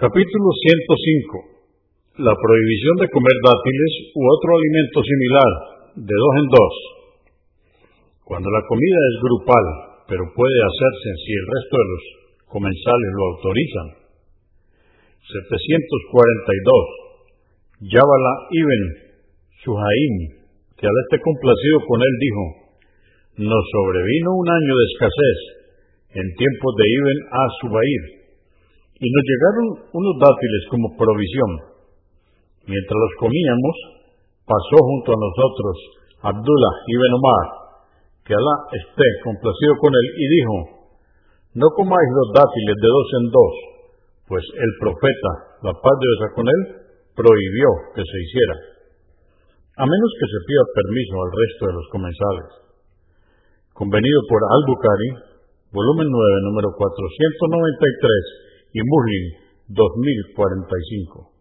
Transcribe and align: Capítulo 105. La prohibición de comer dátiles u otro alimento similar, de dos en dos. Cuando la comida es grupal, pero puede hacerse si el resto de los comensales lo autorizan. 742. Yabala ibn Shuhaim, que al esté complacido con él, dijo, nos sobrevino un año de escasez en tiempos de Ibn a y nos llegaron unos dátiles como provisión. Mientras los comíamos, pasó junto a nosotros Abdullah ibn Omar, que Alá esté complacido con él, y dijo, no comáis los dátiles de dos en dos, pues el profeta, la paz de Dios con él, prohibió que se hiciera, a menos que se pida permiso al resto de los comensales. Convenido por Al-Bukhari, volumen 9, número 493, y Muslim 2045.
Capítulo 0.00 0.48
105. 2.24 2.24
La 2.24 2.32
prohibición 2.32 3.04
de 3.04 3.12
comer 3.12 3.36
dátiles 3.44 4.16
u 4.16 4.24
otro 4.32 4.56
alimento 4.56 5.04
similar, 5.04 5.52
de 5.92 6.16
dos 6.16 6.34
en 6.40 6.48
dos. 6.48 6.74
Cuando 8.24 8.48
la 8.48 8.64
comida 8.64 8.96
es 8.96 9.16
grupal, 9.20 9.66
pero 10.08 10.24
puede 10.32 10.56
hacerse 10.56 11.08
si 11.20 11.36
el 11.36 11.44
resto 11.52 11.74
de 11.76 11.88
los 11.92 12.04
comensales 12.48 13.10
lo 13.12 13.28
autorizan. 13.28 13.88
742. 15.36 17.92
Yabala 17.92 18.34
ibn 18.56 18.82
Shuhaim, 19.60 20.16
que 20.80 20.88
al 20.88 20.96
esté 20.96 21.20
complacido 21.20 21.76
con 21.84 22.00
él, 22.00 22.14
dijo, 22.24 22.44
nos 23.52 23.64
sobrevino 23.68 24.32
un 24.32 24.48
año 24.48 24.72
de 24.80 24.86
escasez 24.96 25.38
en 26.24 26.26
tiempos 26.40 26.72
de 26.80 26.88
Ibn 26.88 27.18
a 27.36 27.44
y 29.00 29.06
nos 29.08 29.24
llegaron 29.24 29.66
unos 29.96 30.14
dátiles 30.20 30.62
como 30.68 30.92
provisión. 30.92 31.50
Mientras 32.68 32.98
los 33.00 33.12
comíamos, 33.16 33.76
pasó 34.44 34.76
junto 34.76 35.08
a 35.16 35.22
nosotros 35.24 35.74
Abdullah 36.20 36.74
ibn 36.84 37.12
Omar, 37.16 37.46
que 38.28 38.36
Alá 38.36 38.56
esté 38.76 39.08
complacido 39.24 39.72
con 39.80 39.88
él, 39.88 40.06
y 40.20 40.24
dijo, 40.28 40.54
no 41.56 41.66
comáis 41.72 42.10
los 42.12 42.28
dátiles 42.36 42.76
de 42.76 42.88
dos 42.92 43.08
en 43.16 43.24
dos, 43.32 43.54
pues 44.28 44.44
el 44.44 44.72
profeta, 44.84 45.32
la 45.64 45.72
paz 45.72 45.96
de 45.96 46.04
Dios 46.04 46.20
con 46.36 46.44
él, 46.44 46.60
prohibió 47.16 47.68
que 47.96 48.04
se 48.04 48.16
hiciera, 48.20 48.56
a 49.80 49.84
menos 49.88 50.10
que 50.20 50.28
se 50.28 50.40
pida 50.44 50.76
permiso 50.76 51.14
al 51.24 51.32
resto 51.32 51.62
de 51.72 51.76
los 51.80 51.86
comensales. 51.88 52.48
Convenido 53.72 54.20
por 54.28 54.44
Al-Bukhari, 54.44 55.10
volumen 55.72 56.04
9, 56.04 56.52
número 56.52 56.68
493, 56.76 58.49
y 58.72 58.80
Muslim 58.82 59.24
2045. 59.68 61.39